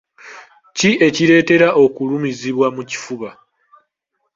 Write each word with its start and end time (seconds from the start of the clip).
Ki 0.77 0.89
ekireetera 1.07 1.67
okulumizibwa 1.83 2.67
mu 2.75 2.83
kifuba? 2.89 3.29